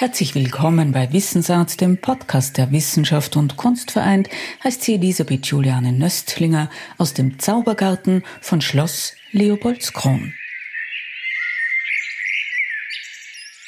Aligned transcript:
Herzlich 0.00 0.36
willkommen 0.36 0.92
bei 0.92 1.12
Wissensart, 1.12 1.80
dem 1.80 2.00
Podcast 2.00 2.56
der 2.56 2.70
Wissenschaft 2.70 3.34
und 3.34 3.56
Kunst 3.56 3.90
vereint, 3.90 4.28
heißt 4.62 4.80
sie 4.80 4.94
Elisabeth 4.94 5.46
Juliane 5.46 5.90
Nöstlinger 5.90 6.70
aus 6.98 7.14
dem 7.14 7.40
Zaubergarten 7.40 8.22
von 8.40 8.60
Schloss 8.60 9.16
Leopoldskron. 9.32 10.34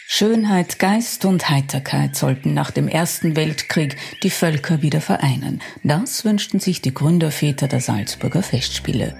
Schönheit, 0.06 0.78
Geist 0.78 1.24
und 1.24 1.50
Heiterkeit 1.50 2.14
sollten 2.14 2.54
nach 2.54 2.70
dem 2.70 2.86
Ersten 2.86 3.34
Weltkrieg 3.34 3.96
die 4.22 4.30
Völker 4.30 4.82
wieder 4.82 5.00
vereinen. 5.00 5.60
Das 5.82 6.24
wünschten 6.24 6.60
sich 6.60 6.80
die 6.80 6.94
Gründerväter 6.94 7.66
der 7.66 7.80
Salzburger 7.80 8.44
Festspiele. 8.44 9.16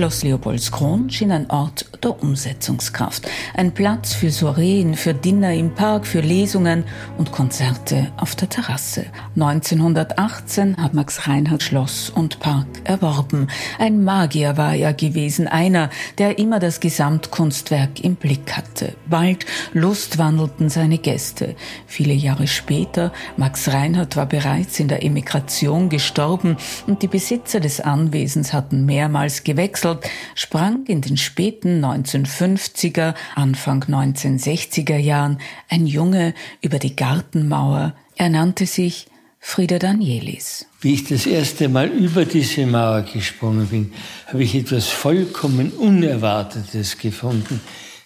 Schloss 0.00 0.22
Leopoldskron 0.22 1.10
schien 1.10 1.30
ein 1.30 1.50
Ort 1.50 1.84
der 2.02 2.22
Umsetzungskraft. 2.22 3.28
Ein 3.54 3.72
Platz 3.72 4.14
für 4.14 4.30
Soireen, 4.30 4.94
für 4.94 5.12
Dinner 5.12 5.52
im 5.52 5.74
Park, 5.74 6.06
für 6.06 6.20
Lesungen 6.20 6.84
und 7.18 7.32
Konzerte 7.32 8.10
auf 8.16 8.34
der 8.34 8.48
Terrasse. 8.48 9.04
1918 9.34 10.78
hat 10.78 10.94
Max 10.94 11.28
Reinhardt 11.28 11.62
Schloss 11.62 12.08
und 12.08 12.40
Park 12.40 12.66
erworben. 12.84 13.48
Ein 13.78 14.02
Magier 14.02 14.56
war 14.56 14.74
er 14.74 14.94
gewesen, 14.94 15.46
einer, 15.46 15.90
der 16.16 16.38
immer 16.38 16.60
das 16.60 16.80
Gesamtkunstwerk 16.80 18.02
im 18.02 18.14
Blick 18.14 18.56
hatte. 18.56 18.94
Bald 19.06 19.44
lustwandelten 19.74 20.70
seine 20.70 20.96
Gäste. 20.96 21.56
Viele 21.86 22.14
Jahre 22.14 22.46
später, 22.46 23.12
Max 23.36 23.68
Reinhardt 23.68 24.16
war 24.16 24.24
bereits 24.24 24.80
in 24.80 24.88
der 24.88 25.04
Emigration 25.04 25.90
gestorben 25.90 26.56
und 26.86 27.02
die 27.02 27.08
Besitzer 27.08 27.60
des 27.60 27.82
Anwesens 27.82 28.54
hatten 28.54 28.86
mehrmals 28.86 29.44
gewechselt, 29.44 29.89
Herzog 29.90 30.04
sprang 30.34 30.86
in 30.86 31.00
den 31.00 31.16
späten 31.16 31.84
1950er, 31.84 33.14
Anfang 33.34 33.84
1960er 33.84 34.96
Jahren 34.96 35.38
ein 35.68 35.86
Junge 35.86 36.34
über 36.62 36.78
die 36.78 36.94
Gartenmauer. 36.94 37.94
Er 38.16 38.28
nannte 38.28 38.66
sich 38.66 39.06
Frieda 39.40 39.78
Danielis. 39.78 40.66
Wie 40.80 40.94
ich 40.94 41.04
das 41.04 41.26
erste 41.26 41.68
Mal 41.68 41.88
über 41.88 42.24
diese 42.24 42.66
Mauer 42.66 43.02
gesprungen 43.02 43.66
bin, 43.66 43.92
habe 44.26 44.44
ich 44.44 44.54
etwas 44.54 44.88
vollkommen 44.88 45.72
Unerwartetes 45.72 46.98
gefunden, 46.98 47.60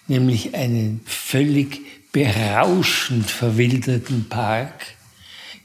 nämlich 0.07 0.55
einen 0.55 1.03
völlig 1.05 1.81
berauschend 2.13 3.31
verwilderten 3.31 4.29
Park, 4.29 4.87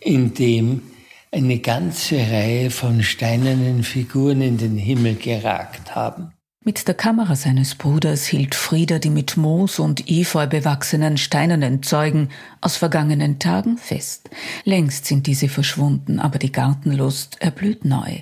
in 0.02 0.34
dem 0.34 0.82
eine 1.32 1.60
ganze 1.60 2.16
Reihe 2.18 2.72
von 2.72 3.04
steinernen 3.04 3.84
Figuren 3.84 4.42
in 4.42 4.58
den 4.58 4.78
Himmel 4.78 5.16
geragt 5.16 5.96
haben. 5.96 6.32
Mit 6.66 6.90
der 6.90 6.94
Kamera 6.94 7.38
seines 7.38 7.76
Bruders 7.76 8.26
hielt 8.26 8.54
Frieda 8.54 9.00
die 9.00 9.10
mit 9.10 9.38
Moos 9.38 9.80
und 9.80 10.10
Efeu 10.10 10.46
bewachsenen 10.46 11.18
steinernen 11.18 11.84
Zeugen 11.84 12.30
aus 12.60 12.76
vergangenen 12.76 13.40
Tagen 13.40 13.78
fest. 13.78 14.30
Längst 14.66 15.06
sind 15.06 15.26
diese 15.26 15.48
verschwunden, 15.48 16.20
aber 16.20 16.38
die 16.38 16.52
Gartenlust 16.52 17.42
erblüht 17.42 17.86
neu. 17.86 18.20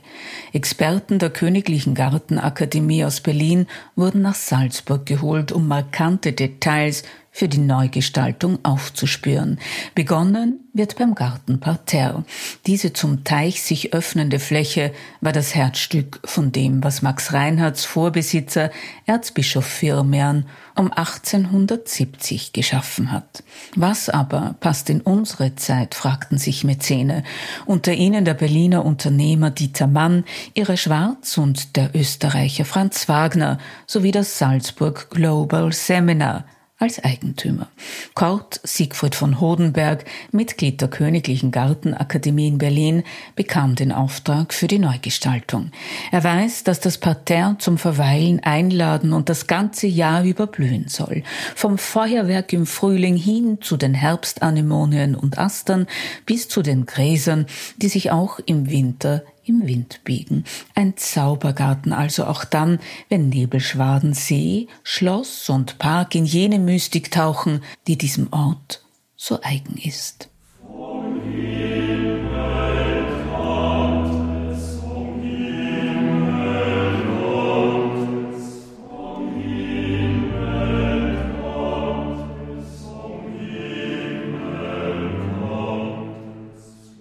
Experten 0.54 1.18
der 1.18 1.32
Königlichen 1.32 1.96
Gartenakademie 1.96 3.04
aus 3.06 3.22
Berlin 3.22 3.66
wurden 3.96 4.22
nach 4.22 4.36
Salzburg 4.36 5.08
geholt, 5.08 5.52
um 5.52 5.68
markante 5.68 6.32
Details 6.32 7.04
für 7.38 7.48
die 7.48 7.60
Neugestaltung 7.60 8.58
aufzuspüren. 8.64 9.60
Begonnen 9.94 10.60
wird 10.74 10.98
beim 10.98 11.14
Gartenparterre. 11.14 12.24
Diese 12.66 12.94
zum 12.94 13.26
Teich 13.26 13.62
sich 13.62 13.94
öffnende 13.94 14.40
Fläche 14.40 14.92
war 15.22 15.34
das 15.34 15.54
Herzstück 15.54 16.20
von 16.26 16.52
dem, 16.52 16.84
was 16.84 17.04
Max 17.04 17.34
Reinhardts 17.34 17.86
Vorbesitzer 17.86 18.72
Erzbischof 19.06 19.68
Firmian 19.68 20.48
um 20.76 20.92
1870 20.92 22.54
geschaffen 22.54 23.12
hat. 23.12 23.44
Was 23.76 24.10
aber 24.10 24.56
passt 24.60 24.90
in 24.90 25.02
unsere 25.02 25.54
Zeit, 25.54 25.94
fragten 25.94 26.40
sich 26.40 26.64
Mäzene, 26.64 27.22
unter 27.68 27.94
ihnen 27.94 28.26
der 28.26 28.34
Berliner 28.34 28.84
Unternehmer 28.84 29.52
Dieter 29.52 29.86
Mann, 29.86 30.24
ihre 30.56 30.76
Schwarz 30.76 31.38
und 31.38 31.76
der 31.76 31.94
Österreicher 31.94 32.66
Franz 32.66 33.08
Wagner 33.08 33.60
sowie 33.86 34.12
das 34.12 34.40
Salzburg 34.40 35.12
Global 35.12 35.72
Seminar, 35.72 36.46
als 36.80 37.04
Eigentümer. 37.04 37.70
Kurt 38.14 38.62
Siegfried 38.64 39.16
von 39.16 39.40
Hodenberg, 39.42 40.06
Mitglied 40.32 40.80
der 40.80 40.90
Königlichen 40.90 41.52
Gartenakademie 41.52 42.48
in 42.48 42.58
Berlin, 42.60 43.04
bekam 43.36 43.76
den 43.76 43.92
Auftrag 43.92 44.54
für 44.54 44.68
die 44.68 44.78
Neugestaltung. 44.78 45.72
Er 46.12 46.24
weiß, 46.24 46.64
dass 46.64 46.80
das 46.80 47.00
Parterre 47.00 47.58
zum 47.58 47.80
Verweilen 47.80 48.42
einladen 48.42 49.14
und 49.14 49.30
das 49.30 49.48
ganze 49.48 49.88
Jahr 49.88 50.24
über 50.24 50.46
blühen 50.46 50.88
soll. 50.88 51.24
Vom 51.56 51.80
Feuerwerk 51.80 52.54
im 52.54 52.68
Frühling 52.68 53.18
hin 53.18 53.58
zu 53.62 53.76
den 53.76 53.96
Herbstanemonien 53.96 55.16
und 55.16 55.40
Astern 55.40 55.88
bis 56.28 56.48
zu 56.48 56.62
den 56.62 56.86
Gräsern, 56.86 57.48
die 57.78 57.90
sich 57.90 58.12
auch 58.12 58.40
im 58.46 58.70
Winter 58.70 59.24
im 59.48 59.68
Wind 59.68 60.02
biegen. 60.04 60.44
Ein 60.76 60.98
Zaubergarten 60.98 61.94
also 61.94 62.26
auch 62.26 62.44
dann, 62.44 62.80
wenn 63.10 63.30
Nebelschwaden 63.30 64.14
See, 64.14 64.68
Schloss 64.84 65.50
und 65.50 65.80
Park 65.80 66.16
in 66.16 66.26
jene 66.26 66.60
Mystik 66.60 67.12
tauchen, 67.12 67.64
die 67.88 67.98
diesem 67.98 68.32
Ort 68.32 68.84
so 69.16 69.40
eigen 69.42 69.78
ist. 69.78 70.30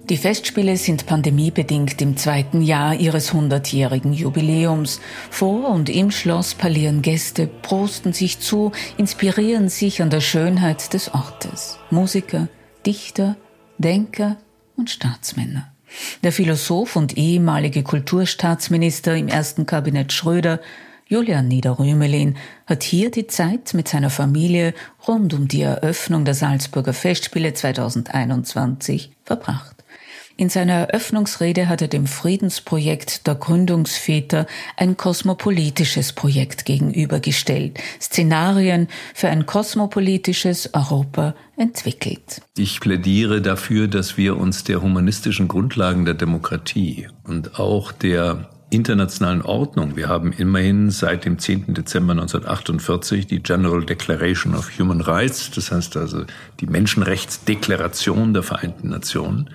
Die 0.09 0.17
Festspiele 0.17 0.77
sind 0.77 1.07
pandemiebedingt 1.07 2.01
im 2.01 2.17
zweiten 2.17 2.63
Jahr 2.63 2.95
ihres 2.95 3.33
hundertjährigen 3.33 4.13
Jubiläums. 4.13 5.01
Vor 5.31 5.69
und 5.69 5.89
im 5.89 6.13
Schloss 6.13 6.55
parlieren 6.55 7.03
Gäste, 7.03 7.49
prosten 7.49 8.13
sich 8.13 8.39
zu, 8.39 8.71
inspirieren 8.99 9.69
sich 9.69 10.03
an 10.03 10.11
der 10.11 10.21
Schönheit 10.21 10.95
des 10.95 11.13
Ortes. 11.13 11.81
Musiker, 11.91 12.47
Dichter, 12.87 13.37
Denker 13.79 14.37
und 14.77 14.91
Staatsmänner. 14.91 15.73
Der 16.23 16.31
Philosoph 16.31 16.95
und 16.95 17.17
ehemalige 17.17 17.83
Kulturstaatsminister 17.83 19.17
im 19.17 19.27
ersten 19.27 19.67
Kabinett 19.67 20.13
Schröder 20.13 20.61
Julian 21.09 21.49
Niederrümelin 21.49 22.37
hat 22.67 22.85
hier 22.85 23.11
die 23.11 23.27
Zeit 23.27 23.75
mit 23.75 23.89
seiner 23.89 24.11
Familie 24.11 24.73
rund 25.07 25.35
um 25.35 25.49
die 25.49 25.63
Eröffnung 25.63 26.25
der 26.25 26.35
Salzburger 26.35 26.93
Festspiele 26.93 27.55
2021 27.55 29.13
verbracht. 29.25 29.76
In 30.39 30.51
seiner 30.51 30.75
Eröffnungsrede 30.75 31.67
hat 31.67 31.81
er 31.81 31.89
dem 31.89 32.07
Friedensprojekt 32.07 33.27
der 33.27 33.37
Gründungsväter 33.37 34.47
ein 34.77 34.99
kosmopolitisches 34.99 36.13
Projekt 36.13 36.67
gegenübergestellt, 36.67 37.79
Szenarien 38.03 38.89
für 39.15 39.29
ein 39.29 39.47
kosmopolitisches 39.47 40.75
Europa 40.75 41.35
entwickelt. 41.57 42.43
Ich 42.59 42.81
plädiere 42.81 43.41
dafür, 43.41 43.89
dass 43.89 44.19
wir 44.19 44.37
uns 44.37 44.63
der 44.63 44.83
humanistischen 44.83 45.49
Grundlagen 45.49 46.05
der 46.05 46.13
Demokratie 46.13 47.09
und 47.25 47.59
auch 47.59 47.91
der 47.93 48.51
internationalen 48.69 49.41
Ordnung. 49.41 49.97
Wir 49.97 50.09
haben 50.09 50.33
immerhin 50.33 50.91
seit 50.91 51.25
dem 51.25 51.39
10. 51.39 51.73
Dezember 51.73 52.13
1948 52.13 53.27
die 53.27 53.43
General 53.43 53.83
Declaration 53.83 54.55
of 54.55 54.71
Human 54.79 55.01
Rights, 55.01 55.51
das 55.53 55.73
heißt 55.73 55.97
also 55.97 56.25
die 56.61 56.67
Menschenrechtsdeklaration 56.67 58.35
der 58.35 58.43
Vereinten 58.43 58.91
Nationen. 58.91 59.49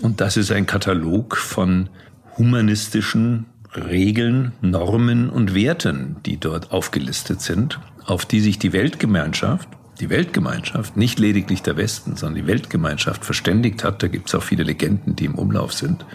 Und 0.00 0.20
das 0.20 0.36
ist 0.36 0.52
ein 0.52 0.66
Katalog 0.66 1.36
von 1.36 1.88
humanistischen 2.36 3.46
Regeln, 3.74 4.52
Normen 4.60 5.28
und 5.28 5.54
Werten, 5.54 6.16
die 6.24 6.38
dort 6.38 6.70
aufgelistet 6.72 7.40
sind, 7.40 7.80
auf 8.06 8.24
die 8.24 8.40
sich 8.40 8.58
die 8.58 8.72
Weltgemeinschaft, 8.72 9.68
die 10.00 10.10
Weltgemeinschaft, 10.10 10.96
nicht 10.96 11.18
lediglich 11.18 11.62
der 11.62 11.76
Westen, 11.76 12.16
sondern 12.16 12.42
die 12.42 12.46
Weltgemeinschaft 12.46 13.24
verständigt 13.24 13.82
hat. 13.82 14.02
Da 14.02 14.08
gibt 14.08 14.28
es 14.28 14.34
auch 14.34 14.42
viele 14.42 14.62
Legenden, 14.62 15.16
die 15.16 15.24
im 15.24 15.34
Umlauf 15.34 15.72
sind. 15.72 16.06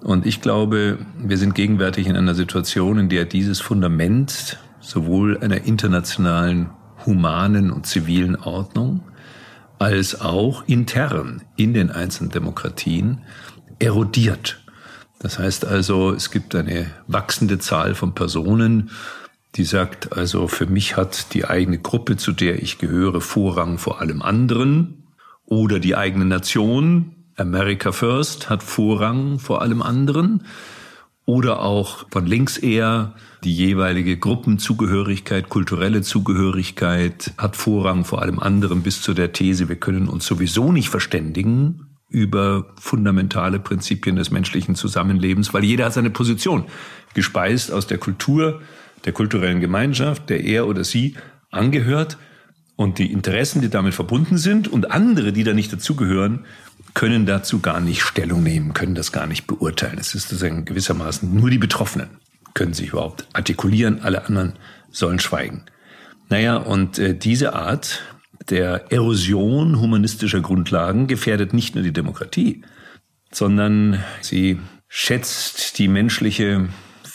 Und 0.00 0.26
ich 0.26 0.40
glaube, 0.40 0.98
wir 1.18 1.38
sind 1.38 1.54
gegenwärtig 1.54 2.06
in 2.06 2.16
einer 2.16 2.34
Situation, 2.34 2.98
in 2.98 3.08
der 3.08 3.24
dieses 3.24 3.60
Fundament 3.60 4.58
sowohl 4.80 5.38
einer 5.38 5.64
internationalen 5.64 6.70
humanen 7.04 7.70
und 7.70 7.86
zivilen 7.86 8.36
Ordnung 8.36 9.00
als 9.78 10.20
auch 10.20 10.64
intern 10.66 11.42
in 11.56 11.74
den 11.74 11.90
einzelnen 11.90 12.30
Demokratien 12.30 13.22
erodiert. 13.78 14.60
Das 15.20 15.38
heißt 15.38 15.64
also, 15.64 16.12
es 16.12 16.30
gibt 16.30 16.54
eine 16.54 16.86
wachsende 17.06 17.58
Zahl 17.58 17.94
von 17.94 18.14
Personen, 18.14 18.90
die 19.56 19.64
sagt, 19.64 20.12
also 20.16 20.46
für 20.46 20.66
mich 20.66 20.96
hat 20.96 21.32
die 21.34 21.44
eigene 21.46 21.78
Gruppe, 21.78 22.16
zu 22.16 22.32
der 22.32 22.62
ich 22.62 22.78
gehöre, 22.78 23.20
Vorrang 23.20 23.78
vor 23.78 24.00
allem 24.00 24.22
anderen. 24.22 24.94
oder 25.46 25.80
die 25.80 25.96
eigene 25.96 26.26
Nation, 26.26 27.14
America 27.36 27.90
First, 27.92 28.50
hat 28.50 28.62
Vorrang 28.62 29.38
vor 29.38 29.62
allem 29.62 29.80
anderen. 29.80 30.44
Oder 31.28 31.60
auch 31.60 32.06
von 32.10 32.24
links 32.24 32.56
eher. 32.56 33.14
Die 33.44 33.54
jeweilige 33.54 34.16
Gruppenzugehörigkeit, 34.16 35.50
kulturelle 35.50 36.00
Zugehörigkeit 36.00 37.34
hat 37.36 37.54
Vorrang 37.54 38.06
vor 38.06 38.22
allem 38.22 38.38
anderen 38.38 38.82
bis 38.82 39.02
zu 39.02 39.12
der 39.12 39.34
These, 39.34 39.68
wir 39.68 39.76
können 39.76 40.08
uns 40.08 40.24
sowieso 40.24 40.72
nicht 40.72 40.88
verständigen 40.88 41.98
über 42.08 42.72
fundamentale 42.80 43.58
Prinzipien 43.58 44.16
des 44.16 44.30
menschlichen 44.30 44.74
Zusammenlebens, 44.74 45.52
weil 45.52 45.64
jeder 45.64 45.84
hat 45.84 45.92
seine 45.92 46.08
Position, 46.08 46.64
gespeist 47.12 47.72
aus 47.72 47.86
der 47.86 47.98
Kultur, 47.98 48.62
der 49.04 49.12
kulturellen 49.12 49.60
Gemeinschaft, 49.60 50.30
der 50.30 50.42
er 50.42 50.66
oder 50.66 50.82
sie 50.82 51.14
angehört. 51.50 52.16
Und 52.74 52.98
die 52.98 53.12
Interessen, 53.12 53.60
die 53.60 53.68
damit 53.68 53.92
verbunden 53.92 54.38
sind 54.38 54.66
und 54.66 54.90
andere, 54.92 55.34
die 55.34 55.44
da 55.44 55.52
nicht 55.52 55.74
dazugehören, 55.74 56.46
können 56.98 57.26
dazu 57.26 57.60
gar 57.60 57.78
nicht 57.78 58.02
Stellung 58.02 58.42
nehmen, 58.42 58.74
können 58.74 58.96
das 58.96 59.12
gar 59.12 59.28
nicht 59.28 59.46
beurteilen. 59.46 59.98
Es 60.00 60.16
ist 60.16 60.30
sozusagen 60.30 60.64
gewissermaßen 60.64 61.32
nur 61.32 61.48
die 61.48 61.58
Betroffenen 61.58 62.10
können 62.54 62.72
sich 62.72 62.88
überhaupt 62.88 63.28
artikulieren, 63.34 64.00
alle 64.02 64.26
anderen 64.26 64.54
sollen 64.90 65.20
schweigen. 65.20 65.62
Naja, 66.28 66.56
und 66.56 66.98
äh, 66.98 67.16
diese 67.16 67.52
Art 67.52 68.02
der 68.50 68.90
Erosion 68.90 69.80
humanistischer 69.80 70.40
Grundlagen 70.40 71.06
gefährdet 71.06 71.54
nicht 71.54 71.76
nur 71.76 71.84
die 71.84 71.92
Demokratie, 71.92 72.64
sondern 73.30 74.02
sie 74.20 74.58
schätzt 74.88 75.78
die 75.78 75.86
menschliche 75.86 76.66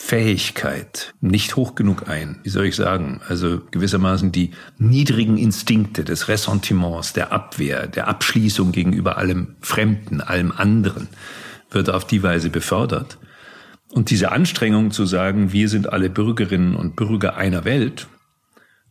Fähigkeit 0.06 1.14
nicht 1.22 1.56
hoch 1.56 1.74
genug 1.74 2.10
ein. 2.10 2.38
Wie 2.42 2.50
soll 2.50 2.66
ich 2.66 2.76
sagen? 2.76 3.22
Also 3.26 3.62
gewissermaßen 3.70 4.32
die 4.32 4.50
niedrigen 4.76 5.38
Instinkte 5.38 6.04
des 6.04 6.28
Ressentiments, 6.28 7.14
der 7.14 7.32
Abwehr, 7.32 7.86
der 7.86 8.06
Abschließung 8.08 8.70
gegenüber 8.70 9.16
allem 9.16 9.56
Fremden, 9.62 10.20
allem 10.20 10.52
anderen 10.52 11.08
wird 11.70 11.88
auf 11.88 12.06
die 12.06 12.22
Weise 12.22 12.50
befördert. 12.50 13.16
Und 13.92 14.10
diese 14.10 14.30
Anstrengung 14.30 14.90
zu 14.90 15.06
sagen, 15.06 15.54
wir 15.54 15.70
sind 15.70 15.90
alle 15.90 16.10
Bürgerinnen 16.10 16.76
und 16.76 16.96
Bürger 16.96 17.36
einer 17.36 17.64
Welt 17.64 18.06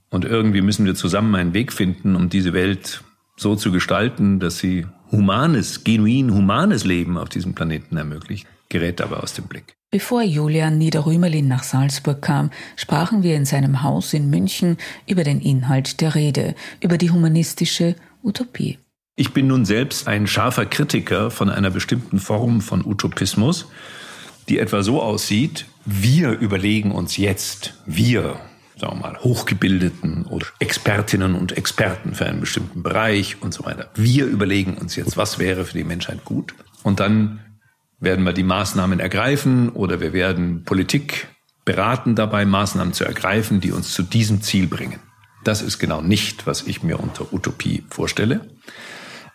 und 0.10 0.26
irgendwie 0.26 0.62
müssen 0.62 0.88
wir 0.88 0.96
zusammen 0.96 1.36
einen 1.36 1.54
Weg 1.54 1.74
finden, 1.74 2.16
um 2.16 2.30
diese 2.30 2.54
Welt 2.54 3.04
so 3.38 3.56
zu 3.56 3.72
gestalten, 3.72 4.40
dass 4.40 4.58
sie 4.58 4.88
humanes, 5.12 5.84
genuin 5.84 6.34
humanes 6.34 6.86
Leben 6.86 7.20
auf 7.20 7.30
diesem 7.30 7.54
Planeten 7.54 7.98
ermöglicht, 7.98 8.48
gerät 8.74 9.00
aber 9.00 9.24
aus 9.24 9.34
dem 9.34 9.46
Blick. 9.46 9.76
Bevor 9.92 10.24
Julian 10.24 10.78
Niederrümelin 10.80 11.48
nach 11.48 11.64
Salzburg 11.64 12.22
kam, 12.22 12.50
sprachen 12.76 13.24
wir 13.24 13.36
in 13.38 13.46
seinem 13.46 13.84
Haus 13.84 14.14
in 14.14 14.30
München 14.30 14.78
über 15.08 15.24
den 15.24 15.40
Inhalt 15.40 16.02
der 16.02 16.16
Rede, 16.16 16.56
über 16.82 16.98
die 16.98 17.12
humanistische 17.12 17.96
Utopie. 18.24 18.80
Ich 19.16 19.32
bin 19.32 19.46
nun 19.46 19.64
selbst 19.64 20.08
ein 20.08 20.26
scharfer 20.26 20.66
Kritiker 20.66 21.30
von 21.30 21.50
einer 21.50 21.70
bestimmten 21.70 22.20
Form 22.20 22.62
von 22.62 22.84
Utopismus, 22.84 23.68
die 24.50 24.58
etwa 24.58 24.82
so 24.82 25.02
aussieht, 25.02 25.68
wir 25.86 26.32
überlegen 26.32 26.92
uns 26.92 27.18
jetzt, 27.18 27.76
wir, 27.86 28.40
sagen 28.76 28.98
wir 28.98 29.02
mal, 29.02 29.20
Hochgebildeten 29.20 30.26
oder 30.26 30.48
Expertinnen 30.58 31.36
und 31.36 31.56
Experten 31.56 32.16
für 32.16 32.26
einen 32.26 32.40
bestimmten 32.40 32.82
Bereich 32.82 33.42
und 33.42 33.54
so 33.54 33.64
weiter. 33.66 33.90
Wir 33.94 34.26
überlegen 34.26 34.74
uns 34.74 34.96
jetzt, 34.96 35.16
was 35.18 35.38
wäre 35.38 35.66
für 35.66 35.78
die 35.78 35.84
Menschheit 35.84 36.26
gut. 36.26 36.56
Und 36.82 37.00
dann 37.00 37.40
werden 38.04 38.26
wir 38.26 38.34
die 38.34 38.44
Maßnahmen 38.44 39.00
ergreifen 39.00 39.70
oder 39.70 40.02
wir 40.02 40.14
werden 40.14 40.64
Politik 40.64 41.28
beraten 41.66 42.16
dabei, 42.16 42.46
Maßnahmen 42.46 42.94
zu 42.94 43.06
ergreifen, 43.06 43.62
die 43.62 43.72
uns 43.72 43.94
zu 43.94 44.04
diesem 44.04 44.42
Ziel 44.42 44.68
bringen. 44.68 45.00
Das 45.44 45.62
ist 45.62 45.80
genau 45.80 46.02
nicht, 46.02 46.46
was 46.46 46.64
ich 46.64 46.84
mir 46.84 47.00
unter 47.00 47.34
Utopie 47.34 47.84
vorstelle. 47.90 48.50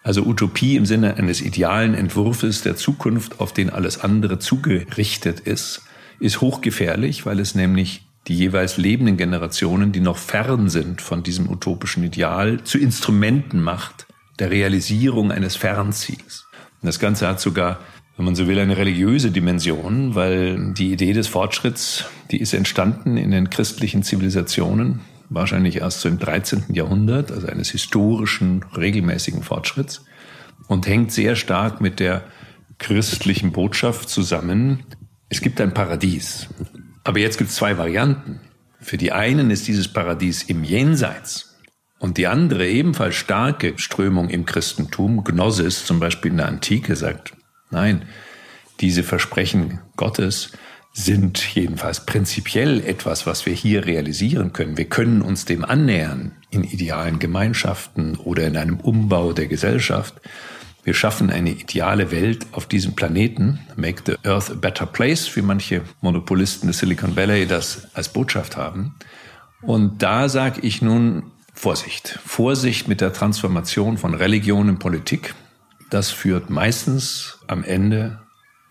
Also 0.02 0.22
Utopie 0.22 0.76
im 0.76 0.86
Sinne 0.86 1.16
eines 1.16 1.40
idealen 1.40 1.94
Entwurfs 1.94 2.62
der 2.62 2.76
Zukunft, 2.76 3.40
auf 3.40 3.52
den 3.52 3.70
alles 3.70 4.00
andere 4.00 4.38
zugerichtet 4.38 5.40
ist, 5.40 5.82
ist 6.20 6.40
hochgefährlich, 6.40 7.26
weil 7.26 7.40
es 7.40 7.54
nämlich 7.54 8.06
die 8.26 8.34
jeweils 8.34 8.76
lebenden 8.76 9.16
Generationen, 9.16 9.92
die 9.92 10.00
noch 10.00 10.18
fern 10.18 10.68
sind 10.68 11.00
von 11.00 11.22
diesem 11.22 11.48
utopischen 11.48 12.02
Ideal, 12.04 12.62
zu 12.64 12.78
Instrumenten 12.78 13.60
macht 13.62 14.06
der 14.38 14.50
Realisierung 14.50 15.32
eines 15.32 15.56
Fernziels. 15.56 16.46
Und 16.80 16.86
das 16.86 16.98
Ganze 16.98 17.26
hat 17.26 17.40
sogar 17.40 17.80
wenn 18.18 18.24
man 18.24 18.34
so 18.34 18.48
will, 18.48 18.58
eine 18.58 18.76
religiöse 18.76 19.30
Dimension, 19.30 20.16
weil 20.16 20.72
die 20.72 20.92
Idee 20.92 21.12
des 21.12 21.28
Fortschritts, 21.28 22.06
die 22.32 22.40
ist 22.40 22.52
entstanden 22.52 23.16
in 23.16 23.30
den 23.30 23.48
christlichen 23.48 24.02
Zivilisationen, 24.02 25.02
wahrscheinlich 25.28 25.76
erst 25.76 26.00
so 26.00 26.08
im 26.08 26.18
13. 26.18 26.74
Jahrhundert, 26.74 27.30
also 27.30 27.46
eines 27.46 27.70
historischen, 27.70 28.64
regelmäßigen 28.76 29.44
Fortschritts 29.44 30.04
und 30.66 30.88
hängt 30.88 31.12
sehr 31.12 31.36
stark 31.36 31.80
mit 31.80 32.00
der 32.00 32.24
christlichen 32.78 33.52
Botschaft 33.52 34.08
zusammen. 34.08 34.80
Es 35.28 35.40
gibt 35.40 35.60
ein 35.60 35.72
Paradies. 35.72 36.48
Aber 37.04 37.20
jetzt 37.20 37.38
gibt 37.38 37.50
es 37.50 37.56
zwei 37.56 37.78
Varianten. 37.78 38.40
Für 38.80 38.96
die 38.96 39.12
einen 39.12 39.52
ist 39.52 39.68
dieses 39.68 39.86
Paradies 39.86 40.42
im 40.42 40.64
Jenseits. 40.64 41.56
Und 42.00 42.18
die 42.18 42.26
andere, 42.26 42.66
ebenfalls 42.66 43.14
starke 43.14 43.74
Strömung 43.78 44.28
im 44.28 44.44
Christentum, 44.44 45.22
Gnosis 45.22 45.84
zum 45.84 46.00
Beispiel 46.00 46.32
in 46.32 46.38
der 46.38 46.48
Antike, 46.48 46.96
sagt, 46.96 47.37
Nein, 47.70 48.04
diese 48.80 49.02
Versprechen 49.02 49.80
Gottes 49.96 50.52
sind 50.92 51.54
jedenfalls 51.54 52.06
prinzipiell 52.06 52.80
etwas, 52.84 53.26
was 53.26 53.46
wir 53.46 53.52
hier 53.52 53.86
realisieren 53.86 54.52
können. 54.52 54.76
Wir 54.76 54.88
können 54.88 55.22
uns 55.22 55.44
dem 55.44 55.64
annähern 55.64 56.32
in 56.50 56.64
idealen 56.64 57.18
Gemeinschaften 57.18 58.16
oder 58.16 58.46
in 58.46 58.56
einem 58.56 58.80
Umbau 58.80 59.32
der 59.32 59.46
Gesellschaft. 59.46 60.14
Wir 60.82 60.94
schaffen 60.94 61.30
eine 61.30 61.50
ideale 61.50 62.10
Welt 62.10 62.46
auf 62.52 62.66
diesem 62.66 62.94
Planeten, 62.94 63.60
make 63.76 64.02
the 64.06 64.16
earth 64.28 64.50
a 64.50 64.54
better 64.54 64.86
place, 64.86 65.36
wie 65.36 65.42
manche 65.42 65.82
Monopolisten 66.00 66.66
des 66.68 66.78
Silicon 66.78 67.14
Valley 67.14 67.46
das 67.46 67.94
als 67.94 68.08
Botschaft 68.08 68.56
haben. 68.56 68.94
Und 69.60 70.02
da 70.02 70.28
sage 70.28 70.60
ich 70.62 70.82
nun 70.82 71.24
Vorsicht. 71.52 72.18
Vorsicht 72.24 72.88
mit 72.88 73.00
der 73.00 73.12
Transformation 73.12 73.98
von 73.98 74.14
Religion 74.14 74.68
in 74.68 74.78
Politik. 74.78 75.34
Das 75.90 76.10
führt 76.10 76.50
meistens 76.50 77.38
am 77.46 77.64
Ende 77.64 78.20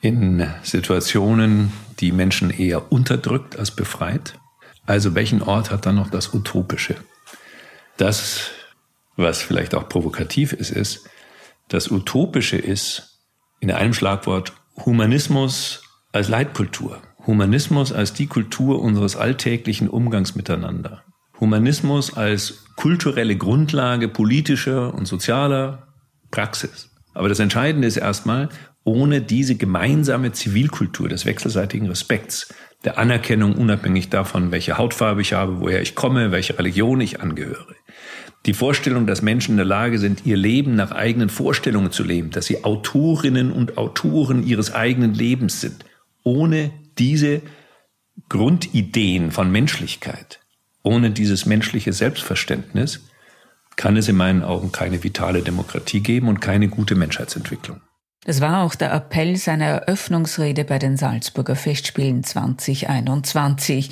in 0.01 0.47
Situationen, 0.63 1.73
die 1.99 2.11
Menschen 2.11 2.51
eher 2.51 2.91
unterdrückt 2.91 3.57
als 3.57 3.71
befreit. 3.71 4.39
Also 4.85 5.15
welchen 5.15 5.41
Ort 5.41 5.71
hat 5.71 5.85
dann 5.85 5.95
noch 5.95 6.09
das 6.09 6.33
Utopische? 6.33 6.95
Das, 7.97 8.51
was 9.15 9.41
vielleicht 9.41 9.73
auch 9.73 9.89
provokativ 9.89 10.53
ist, 10.53 10.69
ist, 10.69 11.09
das 11.67 11.89
Utopische 11.91 12.57
ist 12.57 13.19
in 13.59 13.71
einem 13.71 13.93
Schlagwort 13.93 14.53
Humanismus 14.85 15.81
als 16.11 16.29
Leitkultur. 16.29 17.01
Humanismus 17.25 17.91
als 17.91 18.13
die 18.13 18.27
Kultur 18.27 18.79
unseres 18.79 19.15
alltäglichen 19.15 19.89
Umgangs 19.89 20.35
miteinander. 20.35 21.03
Humanismus 21.39 22.15
als 22.15 22.65
kulturelle 22.75 23.35
Grundlage 23.35 24.07
politischer 24.07 24.93
und 24.93 25.07
sozialer 25.07 25.87
Praxis. 26.31 26.89
Aber 27.17 27.29
das 27.29 27.39
Entscheidende 27.39 27.87
ist 27.87 27.97
erstmal, 27.97 28.47
ohne 28.83 29.21
diese 29.21 29.55
gemeinsame 29.55 30.33
Zivilkultur 30.33 31.09
des 31.09 31.25
wechselseitigen 31.25 31.87
Respekts, 31.87 32.53
der 32.85 32.99
Anerkennung 32.99 33.55
unabhängig 33.55 34.09
davon, 34.09 34.51
welche 34.51 34.77
Hautfarbe 34.77 35.21
ich 35.21 35.33
habe, 35.33 35.59
woher 35.59 35.81
ich 35.81 35.95
komme, 35.95 36.31
welche 36.31 36.59
Religion 36.59 37.01
ich 37.01 37.19
angehöre. 37.19 37.73
Die 38.45 38.53
Vorstellung, 38.53 39.07
dass 39.07 39.23
Menschen 39.23 39.53
in 39.53 39.57
der 39.57 39.65
Lage 39.65 39.97
sind, 39.97 40.27
ihr 40.27 40.37
Leben 40.37 40.75
nach 40.75 40.91
eigenen 40.91 41.29
Vorstellungen 41.29 41.91
zu 41.91 42.03
leben, 42.03 42.29
dass 42.29 42.45
sie 42.45 42.63
Autorinnen 42.63 43.51
und 43.51 43.79
Autoren 43.79 44.45
ihres 44.45 44.71
eigenen 44.75 45.15
Lebens 45.15 45.59
sind. 45.59 45.85
Ohne 46.21 46.71
diese 46.99 47.41
Grundideen 48.29 49.31
von 49.31 49.51
Menschlichkeit, 49.51 50.39
ohne 50.83 51.09
dieses 51.09 51.47
menschliche 51.47 51.93
Selbstverständnis 51.93 53.07
kann 53.77 53.95
es 53.95 54.09
in 54.09 54.17
meinen 54.17 54.43
Augen 54.43 54.73
keine 54.73 55.03
vitale 55.03 55.41
Demokratie 55.41 56.01
geben 56.01 56.27
und 56.27 56.41
keine 56.41 56.67
gute 56.67 56.95
Menschheitsentwicklung. 56.95 57.79
Das 58.25 58.41
war 58.41 58.63
auch 58.63 58.75
der 58.75 58.91
Appell 58.91 59.37
seiner 59.37 59.67
Eröffnungsrede 59.67 60.65
bei 60.65 60.79
den 60.79 60.97
Salzburger 60.97 61.55
Festspielen 61.55 62.25
2021. 62.25 63.91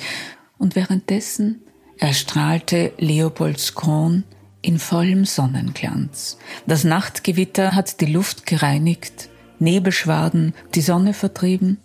Und 0.58 0.76
währenddessen 0.76 1.62
erstrahlte 1.98 2.92
Leopolds 2.98 3.74
Kron 3.74 4.24
in 4.60 4.78
vollem 4.78 5.24
Sonnenglanz. 5.24 6.38
Das 6.66 6.84
Nachtgewitter 6.84 7.74
hat 7.74 8.00
die 8.00 8.12
Luft 8.12 8.44
gereinigt, 8.44 9.30
Nebelschwaden 9.58 10.54
die 10.74 10.82
Sonne 10.82 11.14
vertrieben 11.14 11.78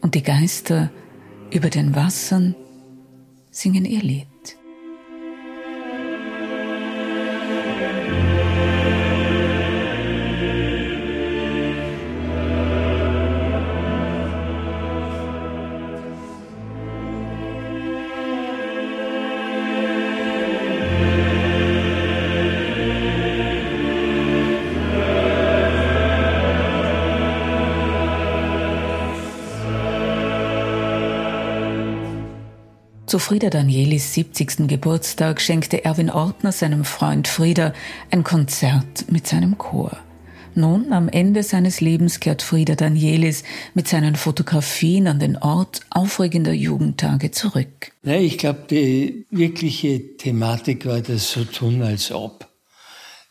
und 0.00 0.14
die 0.14 0.22
Geister 0.22 0.90
über 1.50 1.68
den 1.68 1.94
Wassern 1.94 2.54
singen 3.50 3.84
ihr 3.84 4.02
Lied. 4.02 4.26
Thank 7.80 8.22
you. 8.22 8.27
Zu 33.08 33.18
Frieda 33.18 33.48
Danielis 33.48 34.12
70. 34.12 34.68
Geburtstag 34.68 35.40
schenkte 35.40 35.82
Erwin 35.82 36.10
Ortner 36.10 36.52
seinem 36.52 36.84
Freund 36.84 37.26
Frieda 37.26 37.72
ein 38.10 38.22
Konzert 38.22 39.10
mit 39.10 39.26
seinem 39.26 39.56
Chor. 39.56 39.96
Nun, 40.54 40.92
am 40.92 41.08
Ende 41.08 41.42
seines 41.42 41.80
Lebens 41.80 42.20
kehrt 42.20 42.42
Frieda 42.42 42.74
Danielis 42.74 43.44
mit 43.72 43.88
seinen 43.88 44.14
Fotografien 44.14 45.06
an 45.06 45.20
den 45.20 45.38
Ort 45.38 45.80
aufregender 45.88 46.52
Jugendtage 46.52 47.30
zurück. 47.30 47.92
Ja, 48.02 48.16
ich 48.16 48.36
glaube, 48.36 48.66
die 48.70 49.24
wirkliche 49.30 50.18
Thematik 50.18 50.84
war 50.84 51.00
das 51.00 51.32
so 51.32 51.44
tun, 51.44 51.80
als 51.80 52.12
ob. 52.12 52.46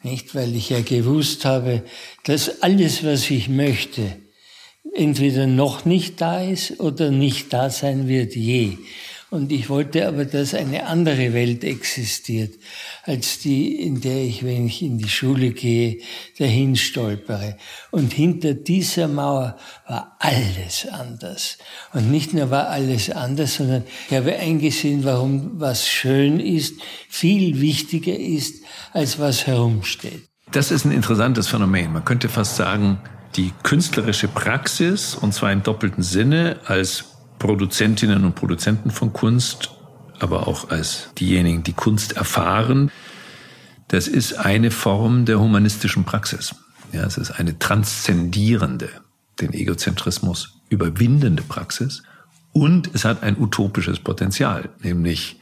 Nicht, 0.02 0.34
weil 0.34 0.56
ich 0.56 0.72
ja 0.72 0.82
gewusst 0.82 1.46
habe, 1.46 1.84
dass 2.24 2.64
alles, 2.64 3.04
was 3.04 3.30
ich 3.30 3.48
möchte, 3.48 4.18
entweder 4.96 5.46
noch 5.46 5.86
nicht 5.86 6.20
da 6.20 6.42
ist 6.42 6.80
oder 6.80 7.12
nicht 7.12 7.54
da 7.54 7.70
sein 7.70 8.08
wird 8.08 8.36
je. 8.36 8.78
Und 9.30 9.52
ich 9.52 9.68
wollte 9.68 10.08
aber, 10.08 10.24
dass 10.24 10.54
eine 10.54 10.86
andere 10.86 11.34
Welt 11.34 11.66
existiert, 11.66 12.54
als 13.04 13.40
die, 13.40 13.76
in 13.76 14.00
der 14.00 14.24
ich, 14.24 14.46
wenn 14.46 14.68
ich 14.68 14.82
in 14.82 14.98
die 14.98 15.10
Schule 15.10 15.52
gehe, 15.52 16.00
dahin 16.40 16.78
stolpere. 16.78 17.58
Und 17.92 18.14
hinter 18.14 18.54
dieser 18.54 19.10
Mauer 19.10 19.58
war 19.86 20.16
alles 20.20 20.88
anders. 20.90 21.58
Und 21.92 22.10
nicht 22.10 22.34
nur 22.34 22.52
war 22.52 22.70
alles 22.70 23.10
anders, 23.10 23.56
sondern 23.56 23.84
ich 24.10 24.16
habe 24.16 24.34
eingesehen, 24.38 25.04
warum 25.04 25.60
was 25.60 25.90
schön 25.90 26.40
ist, 26.40 26.76
viel 27.10 27.60
wichtiger 27.60 28.18
ist, 28.18 28.64
als 28.94 29.20
was 29.20 29.46
herumsteht. 29.46 30.24
Das 30.54 30.72
ist 30.72 30.86
ein 30.86 30.92
interessantes 30.94 31.50
Phänomen. 31.50 31.92
Man 31.92 32.06
könnte 32.06 32.30
fast 32.30 32.56
sagen, 32.56 33.00
die 33.36 33.52
künstlerische 33.64 34.30
Praxis, 34.30 35.16
und 35.16 35.34
zwar 35.34 35.52
im 35.52 35.64
doppelten 35.64 36.02
Sinne, 36.02 36.62
als 36.66 37.17
Produzentinnen 37.40 38.24
und 38.26 38.36
Produzenten 38.36 38.92
von 38.92 39.14
Kunst, 39.14 39.72
aber 40.20 40.48
auch 40.48 40.70
als 40.70 41.10
diejenigen, 41.18 41.64
die 41.64 41.74
Kunst 41.74 42.14
erfahren, 42.14 42.92
das 43.88 44.08
ist 44.08 44.34
eine 44.34 44.72
Form 44.72 45.26
der 45.26 45.40
humanistischen 45.40 46.04
Praxis. 46.04 46.56
Ja, 46.92 47.04
es 47.06 47.18
ist 47.18 47.32
eine 47.32 47.58
transzendierende, 47.60 48.90
den 49.40 49.54
Egozentrismus 49.54 50.60
überwindende 50.70 51.44
Praxis. 51.44 52.04
Und 52.54 52.90
es 52.94 53.06
hat 53.06 53.24
ein 53.24 53.38
utopisches 53.38 54.00
Potenzial, 54.00 54.70
nämlich 54.82 55.40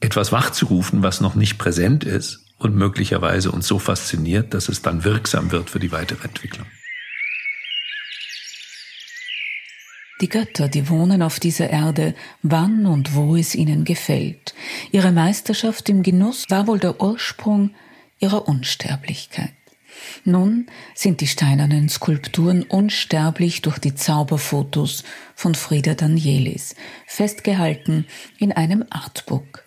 etwas 0.00 0.32
wachzurufen, 0.32 1.02
was 1.02 1.20
noch 1.20 1.34
nicht 1.34 1.58
präsent 1.58 2.04
ist 2.04 2.40
und 2.58 2.74
möglicherweise 2.74 3.50
uns 3.50 3.66
so 3.66 3.78
fasziniert, 3.78 4.54
dass 4.54 4.68
es 4.68 4.82
dann 4.82 5.04
wirksam 5.04 5.52
wird 5.52 5.70
für 5.70 5.78
die 5.78 5.92
weitere 5.92 6.24
Entwicklung. 6.24 6.66
Die 10.22 10.28
Götter, 10.30 10.68
die 10.68 10.88
wohnen 10.88 11.20
auf 11.20 11.40
dieser 11.40 11.68
Erde, 11.68 12.14
wann 12.42 12.86
und 12.86 13.14
wo 13.14 13.36
es 13.36 13.54
ihnen 13.54 13.84
gefällt. 13.84 14.54
Ihre 14.90 15.12
Meisterschaft 15.12 15.88
im 15.90 16.02
Genuss 16.02 16.44
war 16.48 16.66
wohl 16.66 16.78
der 16.78 17.02
Ursprung 17.02 17.74
ihrer 18.18 18.48
Unsterblichkeit. 18.48 19.52
Nun 20.24 20.66
sind 20.94 21.20
die 21.20 21.26
steinernen 21.26 21.88
Skulpturen 21.88 22.62
unsterblich 22.62 23.62
durch 23.62 23.78
die 23.78 23.94
Zauberfotos 23.94 25.04
von 25.34 25.54
Frieda 25.54 25.94
Danielis, 25.94 26.74
festgehalten 27.06 28.06
in 28.38 28.52
einem 28.52 28.84
Artbook. 28.88 29.64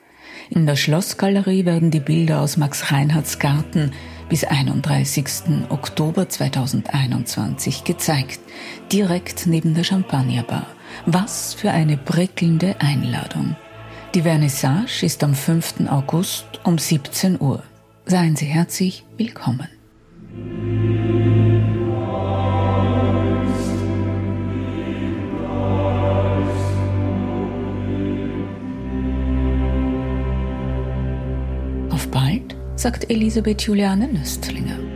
In 0.50 0.65
der 0.65 0.75
Schlossgalerie 0.75 1.65
werden 1.65 1.91
die 1.91 2.00
Bilder 2.00 2.41
aus 2.41 2.58
Max 2.58 2.91
Reinhardts 2.91 3.38
Garten 3.38 3.91
bis 4.29 4.43
31. 4.43 5.65
Oktober 5.69 6.29
2021 6.29 7.83
gezeigt, 7.83 8.39
direkt 8.91 9.48
neben 9.48 9.74
der 9.74 9.83
Champagnerbar. 9.83 10.67
Was 11.05 11.53
für 11.53 11.71
eine 11.71 11.98
prickelnde 11.98 12.75
Einladung. 12.79 13.55
Die 14.15 14.21
Vernissage 14.21 15.05
ist 15.05 15.24
am 15.24 15.36
5. 15.36 15.88
August 15.89 16.45
um 16.63 16.77
17 16.77 17.41
Uhr. 17.41 17.63
Seien 18.05 18.36
Sie 18.36 18.45
herzlich 18.45 19.05
willkommen. 19.17 19.78
Sagt 32.79 33.09
Elisabeth 33.09 33.62
Juliane 33.67 34.07
Nöstlinger. 34.07 34.88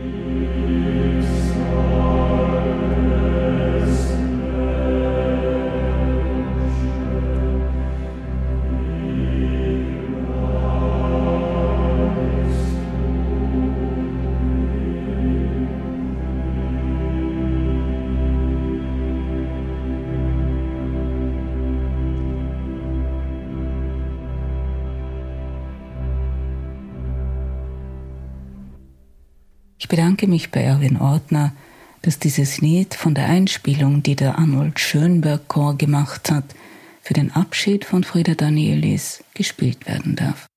Bedanke 29.94 30.26
mich 30.26 30.50
bei 30.50 30.60
Erwin 30.60 30.96
Ortner, 30.96 31.52
dass 32.02 32.18
dieses 32.18 32.60
Lied 32.60 32.94
von 32.96 33.14
der 33.14 33.26
Einspielung, 33.26 34.02
die 34.02 34.16
der 34.16 34.40
Arnold 34.40 34.80
Schönberg 34.80 35.46
Chor 35.46 35.78
gemacht 35.78 36.32
hat, 36.32 36.56
für 37.00 37.14
den 37.14 37.30
Abschied 37.30 37.84
von 37.84 38.02
Frieda 38.02 38.34
Danielis 38.34 39.22
gespielt 39.34 39.86
werden 39.86 40.16
darf. 40.16 40.48